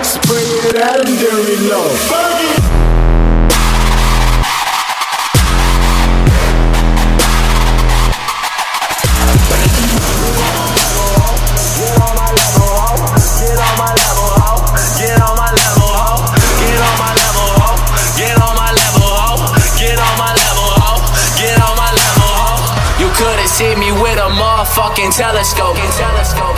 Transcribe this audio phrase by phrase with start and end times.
[0.00, 1.88] like spraying it at him dirty low.
[2.08, 2.70] Fergie!
[23.20, 25.76] Could've me with a motherfucking telescope.
[25.76, 26.49] telescope.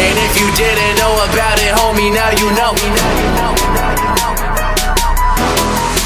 [0.00, 2.72] And if you didn't know about it, homie, now you know.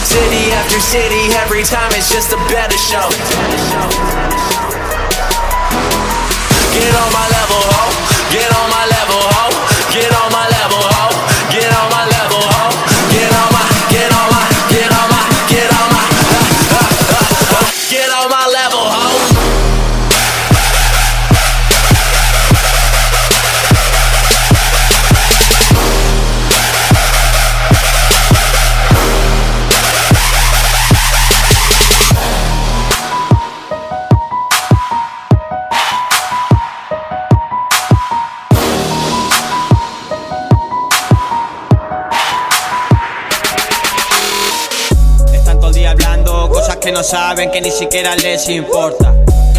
[0.03, 3.09] City after city, every time it's just a better show.
[6.75, 7.83] Get on my level, ho.
[8.35, 8.94] Get on my level,
[45.87, 49.15] Hablando cosas que no saben, que ni siquiera les importa.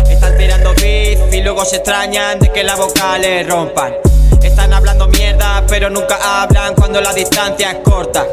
[0.10, 3.94] Están tirando beef y luego se extrañan de que la boca les rompan.
[4.42, 8.26] Están hablando mierda, pero nunca hablan cuando la distancia es corta.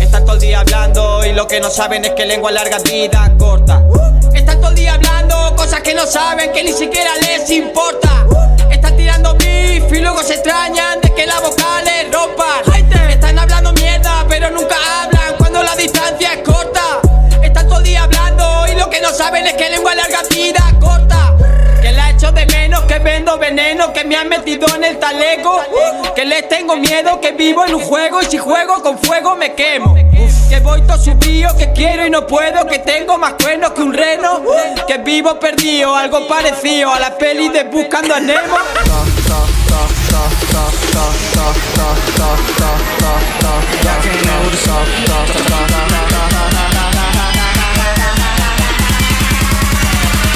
[0.00, 3.32] Están todo el día hablando y lo que no saben es que lengua larga, vida
[3.38, 3.82] corta.
[4.32, 8.24] Están todo el día hablando cosas que no saben, que ni siquiera les importa.
[8.70, 11.01] Están tirando beef y luego se extrañan
[23.38, 25.60] veneno, que me han metido en el talego.
[26.14, 29.54] Que les tengo miedo, que vivo en un juego y si juego con fuego me
[29.54, 29.94] quemo.
[30.48, 33.92] Que voy todo subido, que quiero y no puedo, que tengo más cuernos que un
[33.92, 34.42] reno.
[34.86, 38.56] Que vivo perdido, algo parecido a la peli de Buscando a Nemo.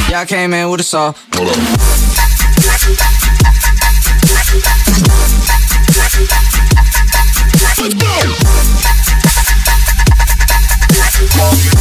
[0.08, 2.05] Y'all came in with a saw.
[11.38, 11.75] Have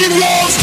[0.00, 0.59] fucking walls.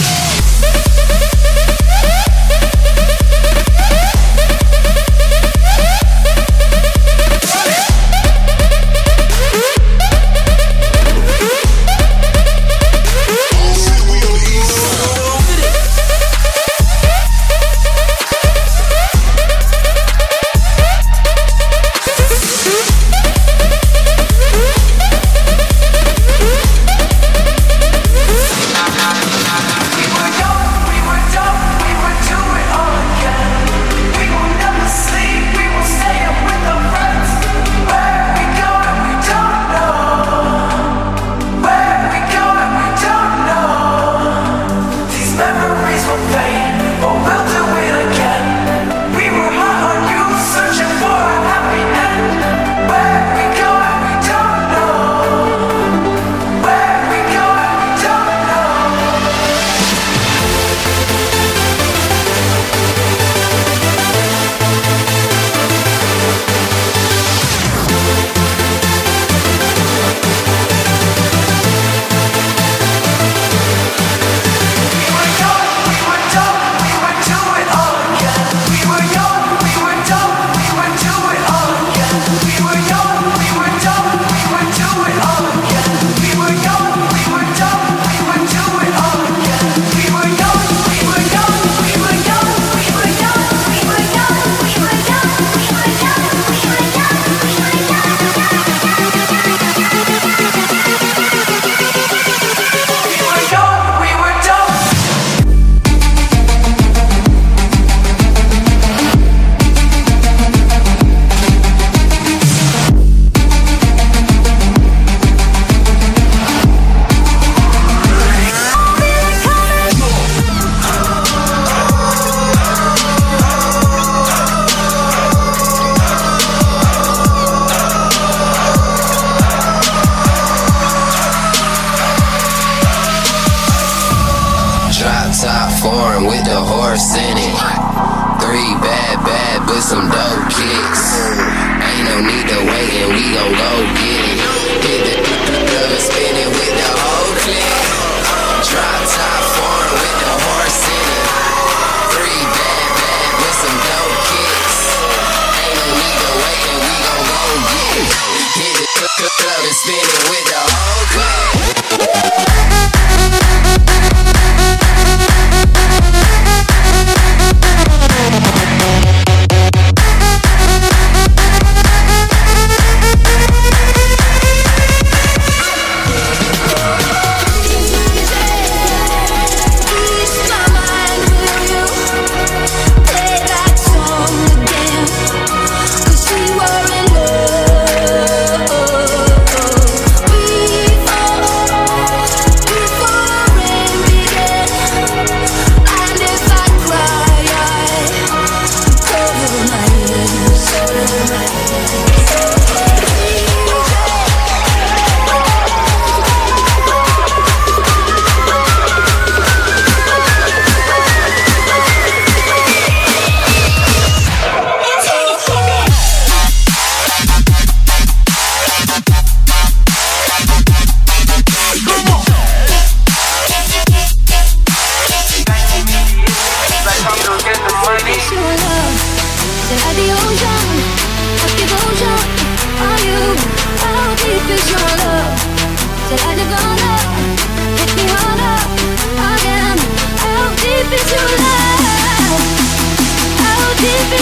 [139.88, 141.32] some dope kicks.
[141.80, 144.27] Ain't no need to wait and we gon' go get it.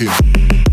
[0.00, 0.69] kicking.